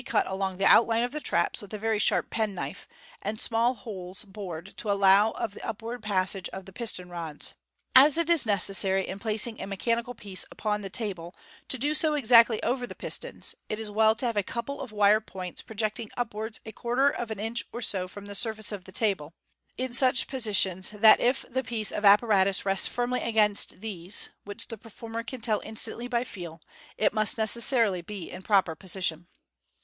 cut 0.07 0.25
along 0.25 0.57
the 0.57 0.65
outline 0.65 1.03
of 1.03 1.11
the 1.11 1.21
traps 1.21 1.61
with 1.61 1.71
a 1.71 1.77
very 1.77 1.99
sharp 1.99 2.31
penknife, 2.31 2.87
and 3.21 3.39
small 3.39 3.75
holes 3.75 4.25
bored 4.25 4.73
to 4.75 4.89
allow 4.91 5.29
of 5.33 5.53
the 5.53 5.61
upward 5.63 6.01
pas 6.01 6.31
sage 6.31 6.49
of 6.49 6.65
the 6.65 6.73
piston 6.73 7.07
rods. 7.07 7.53
As 7.95 8.17
it 8.17 8.27
is 8.27 8.43
necessary 8.43 9.07
in 9.07 9.19
placing 9.19 9.61
a 9.61 9.67
mechanical 9.67 10.15
piece 10.15 10.43
upon 10.49 10.81
the 10.81 10.89
table, 10.89 11.35
to 11.67 11.77
do 11.77 11.93
so 11.93 12.15
exactly 12.15 12.57
over 12.63 12.87
the 12.87 12.95
pistons, 12.95 13.53
it 13.69 13.79
is 13.79 13.91
well 13.91 14.15
to 14.15 14.25
have 14.25 14.35
a 14.35 14.41
couple 14.41 14.81
of 14.81 14.91
wire 14.91 15.21
points 15.21 15.61
projecting 15.61 16.09
upwards 16.17 16.59
a 16.65 16.71
quarter 16.71 17.07
of 17.07 17.29
an 17.29 17.39
inch 17.39 17.63
or 17.71 17.79
so 17.83 18.07
from 18.07 18.25
the 18.25 18.33
surface 18.33 18.71
of 18.71 18.85
the 18.85 18.91
table, 18.91 19.35
in 19.77 19.93
such 19.93 20.25
positions 20.25 20.89
that 20.89 21.19
it 21.19 21.45
the 21.47 21.63
piece 21.63 21.91
of 21.91 22.03
apparatus 22.03 22.65
rests 22.65 22.87
firmly 22.87 23.21
against 23.21 23.81
these 23.81 24.29
(which 24.45 24.69
the 24.69 24.79
per^ 24.79 24.91
former 24.91 25.21
can 25.21 25.41
tell 25.41 25.61
instantly 25.63 26.07
by 26.07 26.23
feel) 26.23 26.59
it 26.97 27.13
must 27.13 27.37
necessarily 27.37 28.01
be 28.01 28.31
in 28.31 28.41
proper 28.41 28.73
position. 28.73 29.27